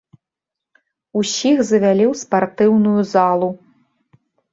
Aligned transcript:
Усіх 1.19 1.57
завялі 1.67 2.05
ў 2.05 2.21
спартыўную 2.21 3.01
залу. 3.13 3.49